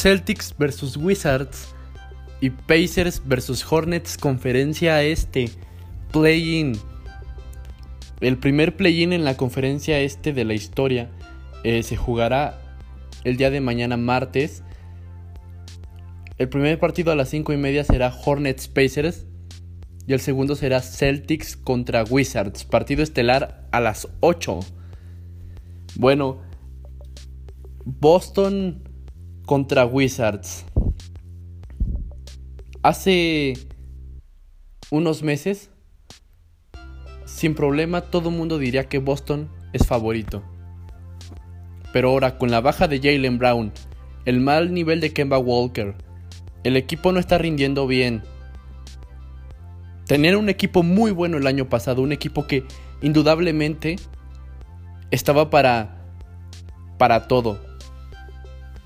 [0.00, 1.74] Celtics versus Wizards
[2.40, 5.50] y Pacers versus Hornets conferencia este
[6.10, 6.72] play-in.
[8.22, 11.10] El primer play-in en la conferencia este de la historia
[11.64, 12.62] eh, se jugará
[13.24, 14.62] el día de mañana martes.
[16.38, 19.26] El primer partido a las 5 y media será Hornets Pacers
[20.06, 22.64] y el segundo será Celtics contra Wizards.
[22.64, 24.60] Partido estelar a las 8.
[25.96, 26.40] Bueno,
[27.84, 28.89] Boston
[29.50, 30.64] contra Wizards.
[32.84, 33.54] Hace
[34.92, 35.70] unos meses,
[37.24, 40.44] sin problema, todo el mundo diría que Boston es favorito.
[41.92, 43.72] Pero ahora, con la baja de Jalen Brown,
[44.24, 45.96] el mal nivel de Kemba Walker,
[46.62, 48.22] el equipo no está rindiendo bien.
[50.06, 52.62] Tener un equipo muy bueno el año pasado, un equipo que
[53.02, 53.96] indudablemente
[55.10, 56.06] estaba para
[56.98, 57.69] para todo.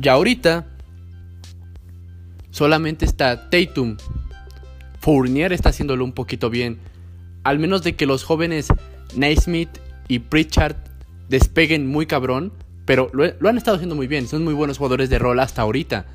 [0.00, 0.66] Y ahorita
[2.50, 3.96] solamente está Tatum.
[5.00, 6.78] Fournier está haciéndolo un poquito bien.
[7.42, 8.68] Al menos de que los jóvenes
[9.16, 9.70] Naismith
[10.06, 10.76] y Pritchard
[11.28, 12.52] despeguen muy cabrón.
[12.84, 14.28] Pero lo, lo, han estado haciendo muy bien.
[14.28, 16.06] Son muy buenos jugadores de rol hasta ahorita.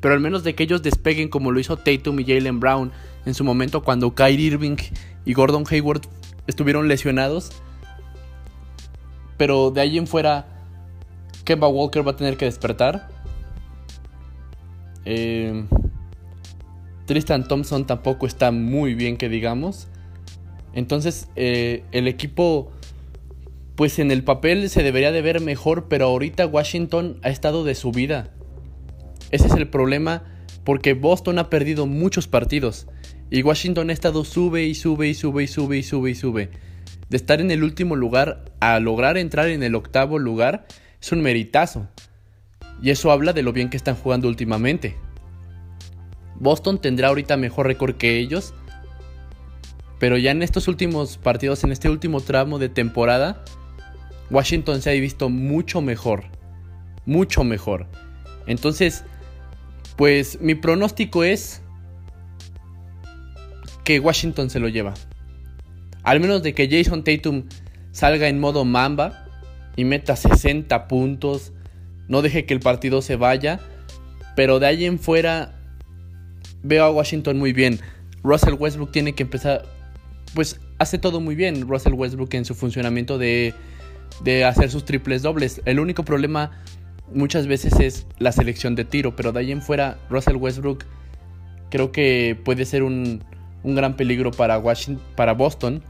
[0.00, 2.92] Pero al menos de que ellos despeguen como lo hizo Tatum y Jalen Brown
[3.24, 4.76] en su momento cuando Kyrie Irving
[5.24, 6.02] y Gordon Hayward
[6.46, 7.50] estuvieron lesionados.
[9.36, 10.55] Pero de ahí en fuera
[11.46, 13.08] Kemba Walker va a tener que despertar.
[15.06, 15.64] Eh,
[17.06, 19.88] Tristan Thompson tampoco está muy bien que digamos.
[20.74, 22.70] Entonces eh, el equipo
[23.76, 27.74] pues en el papel se debería de ver mejor, pero ahorita Washington ha estado de
[27.74, 28.30] subida.
[29.30, 30.24] Ese es el problema
[30.64, 32.86] porque Boston ha perdido muchos partidos
[33.30, 36.50] y Washington ha estado sube y sube y sube y sube y sube y sube.
[37.08, 40.66] De estar en el último lugar a lograr entrar en el octavo lugar
[41.06, 41.88] es un meritazo.
[42.82, 44.96] Y eso habla de lo bien que están jugando últimamente.
[46.34, 48.54] Boston tendrá ahorita mejor récord que ellos.
[50.00, 53.44] Pero ya en estos últimos partidos, en este último tramo de temporada,
[54.30, 56.24] Washington se ha visto mucho mejor.
[57.06, 57.86] Mucho mejor.
[58.48, 59.04] Entonces,
[59.96, 61.62] pues mi pronóstico es
[63.84, 64.94] que Washington se lo lleva.
[66.02, 67.44] Al menos de que Jason Tatum
[67.92, 69.25] salga en modo mamba
[69.76, 71.52] y meta 60 puntos.
[72.08, 73.60] No deje que el partido se vaya.
[74.34, 75.54] Pero de ahí en fuera
[76.62, 77.80] veo a Washington muy bien.
[78.22, 79.64] Russell Westbrook tiene que empezar.
[80.34, 83.54] Pues hace todo muy bien Russell Westbrook en su funcionamiento de,
[84.24, 85.62] de hacer sus triples dobles.
[85.64, 86.50] El único problema
[87.14, 89.16] muchas veces es la selección de tiro.
[89.16, 90.84] Pero de ahí en fuera Russell Westbrook
[91.70, 93.22] creo que puede ser un,
[93.62, 95.82] un gran peligro para, Washington, para Boston.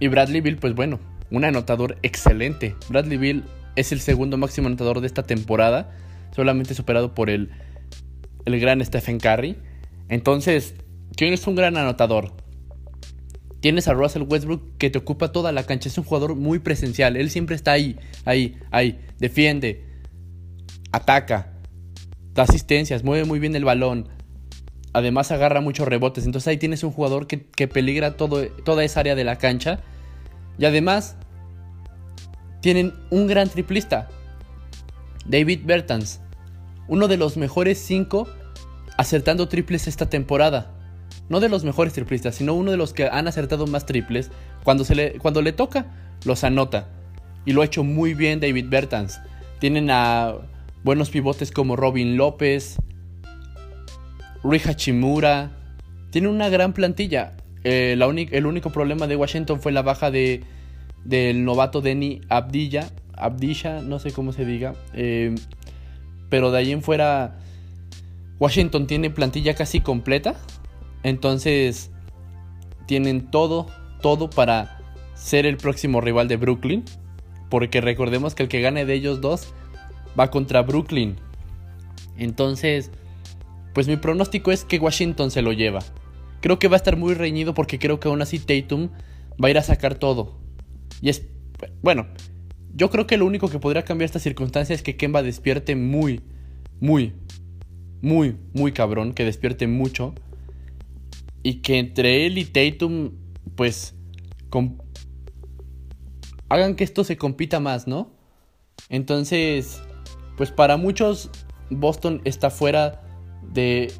[0.00, 0.98] Y Bradley Bill, pues bueno,
[1.36, 2.76] un anotador excelente.
[2.88, 3.44] Bradley Bill
[3.76, 5.90] es el segundo máximo anotador de esta temporada,
[6.34, 7.50] solamente superado por el,
[8.44, 9.56] el gran Stephen Curry.
[10.08, 10.74] Entonces,
[11.16, 12.32] tienes un gran anotador.
[13.60, 15.88] Tienes a Russell Westbrook que te ocupa toda la cancha.
[15.88, 17.16] Es un jugador muy presencial.
[17.16, 19.00] Él siempre está ahí, ahí, ahí.
[19.18, 19.84] Defiende,
[20.92, 21.54] ataca,
[22.34, 24.08] da asistencias, mueve muy bien el balón.
[24.92, 26.26] Además agarra muchos rebotes.
[26.26, 29.80] Entonces ahí tienes un jugador que, que peligra todo, toda esa área de la cancha
[30.58, 31.16] y además,
[32.64, 34.08] tienen un gran triplista,
[35.26, 36.22] David Bertans,
[36.88, 38.26] uno de los mejores 5
[38.96, 40.72] acertando triples esta temporada.
[41.28, 44.30] No de los mejores triplistas, sino uno de los que han acertado más triples.
[44.62, 45.88] Cuando, le, cuando le toca,
[46.24, 46.88] los anota.
[47.44, 49.20] Y lo ha hecho muy bien David Bertans.
[49.58, 50.32] Tienen a
[50.84, 52.76] buenos pivotes como Robin López,
[54.42, 55.50] Rui Hachimura.
[56.08, 57.36] Tienen una gran plantilla.
[57.62, 57.94] Eh,
[58.32, 60.44] el único problema de Washington fue la baja de,
[61.04, 64.74] del novato Denny Abdilla, Abdisha, no sé cómo se diga.
[64.94, 65.34] Eh,
[66.28, 67.38] pero de ahí en fuera,
[68.38, 70.34] Washington tiene plantilla casi completa.
[71.02, 71.90] Entonces,
[72.86, 73.66] tienen todo,
[74.00, 74.78] todo para
[75.14, 76.84] ser el próximo rival de Brooklyn.
[77.50, 79.52] Porque recordemos que el que gane de ellos dos
[80.18, 81.16] va contra Brooklyn.
[82.16, 82.90] Entonces,
[83.72, 85.80] pues mi pronóstico es que Washington se lo lleva.
[86.40, 88.88] Creo que va a estar muy reñido porque creo que aún así Tatum
[89.42, 90.43] va a ir a sacar todo.
[91.04, 91.26] Y es,
[91.82, 92.06] bueno,
[92.74, 96.22] yo creo que lo único que podría cambiar esta circunstancia es que Kemba despierte muy,
[96.80, 97.12] muy,
[98.00, 100.14] muy, muy cabrón, que despierte mucho.
[101.42, 103.10] Y que entre él y Tatum,
[103.54, 103.94] pues,
[106.48, 108.10] hagan que esto se compita más, ¿no?
[108.88, 109.82] Entonces,
[110.38, 111.28] pues para muchos
[111.68, 113.02] Boston está fuera
[113.52, 113.92] de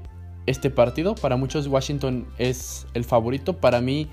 [0.47, 1.15] este partido.
[1.17, 4.09] Para muchos Washington es el favorito, para mí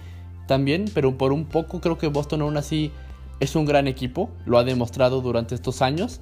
[0.52, 2.92] también, pero por un poco creo que Boston aún así
[3.40, 6.20] es un gran equipo, lo ha demostrado durante estos años.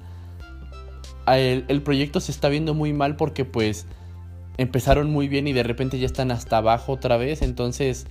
[1.26, 3.86] el, el, proyecto se está viendo muy mal porque pues
[4.56, 7.42] empezaron muy bien y de repente ya están hasta abajo otra vez.
[7.42, 8.06] Entonces,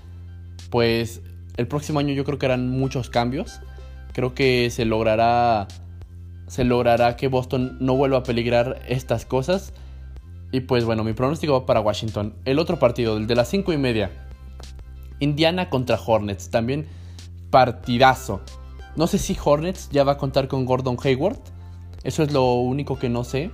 [0.69, 1.21] pues
[1.56, 3.62] el próximo año yo creo que harán muchos cambios.
[4.12, 5.69] Creo que se logrará
[6.48, 9.72] se logrará que Boston no vuelva a peligrar estas cosas.
[10.51, 12.33] Y pues bueno, mi pronóstico va para Washington.
[12.44, 14.29] El otro partido, el de las 5 y media.
[15.19, 16.50] Indiana contra Hornets.
[16.50, 16.88] También
[17.50, 18.42] partidazo.
[18.95, 21.39] No sé si Hornets ya va a contar con Gordon Hayward.
[22.04, 23.51] Eso es lo único que no sé.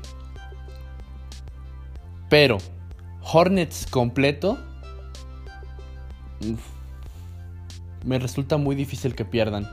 [2.30, 2.58] Pero
[3.22, 4.58] Hornets completo.
[8.04, 9.68] me resulta muy difícil que pierdan.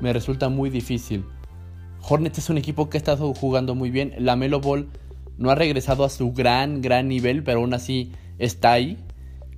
[0.00, 1.24] Me resulta muy difícil.
[2.02, 4.14] Hornets es un equipo que ha estado jugando muy bien.
[4.18, 4.88] La Melo Ball
[5.38, 8.98] no ha regresado a su gran, gran nivel, pero aún así está ahí.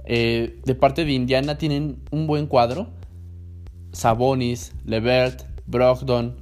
[0.05, 2.89] Eh, de parte de Indiana tienen un buen cuadro.
[3.93, 6.37] Sabonis, Levert, Brogdon,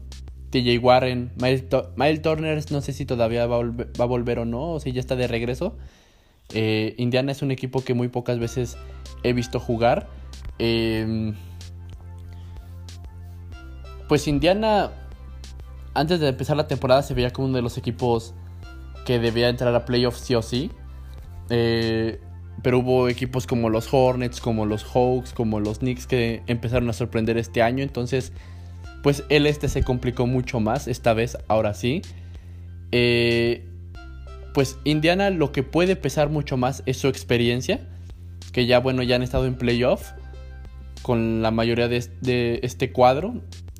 [0.50, 4.92] TJ Warren, Miles, Turner, no sé si todavía va a, volver, o no, o si
[4.92, 5.76] ya está de regreso.
[6.54, 8.76] Eh, Indiana es un equipo que muy pocas veces
[9.22, 10.08] he visto jugar.
[10.58, 11.34] Em,
[14.08, 14.92] pues Indiana
[15.94, 18.34] antes de empezar la temporada se veía como uno de los equipos
[19.04, 20.70] que debía entrar a playoffs sí o sí.
[21.50, 22.20] Eh,
[22.62, 26.92] pero hubo equipos como los Hornets, como los Hawks, como los Knicks que empezaron a
[26.92, 27.82] sorprender este año.
[27.82, 28.32] Entonces,
[29.02, 32.02] pues el este se complicó mucho más esta vez, ahora sí.
[32.92, 33.66] Eh,
[34.54, 37.80] pues Indiana lo que puede pesar mucho más es su experiencia.
[38.52, 40.10] Que ya, bueno, ya han estado en playoff
[41.00, 43.34] con la mayoría de, de este cuadro.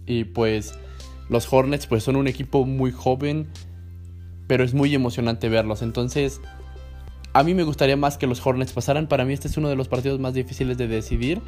[0.07, 0.75] Y pues
[1.29, 3.49] los Hornets pues son un equipo muy joven,
[4.49, 5.83] pero es muy emocionante verlos.
[5.83, 6.41] Entonces,
[7.35, 9.07] a mí me gustaría más que los Hornets pasaran.
[9.07, 11.41] Para mí este es uno de los partidos más difíciles de decidir.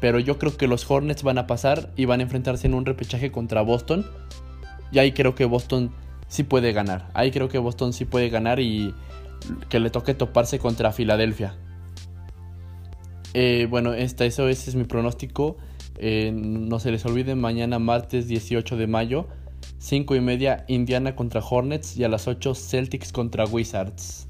[0.00, 2.86] Pero yo creo que los Hornets van a pasar y van a enfrentarse en un
[2.86, 4.06] repechaje contra Boston.
[4.92, 5.92] Y ahí creo que Boston
[6.26, 7.10] sí puede ganar.
[7.14, 8.94] Ahí creo que Boston sí puede ganar y
[9.68, 11.54] que le toque toparse contra Filadelfia.
[13.34, 15.58] Eh, bueno, esta, eso ese es mi pronóstico.
[15.98, 19.28] Eh, no se les olvide, mañana martes 18 de mayo,
[19.78, 24.29] 5 y media, Indiana contra Hornets y a las 8 Celtics contra Wizards.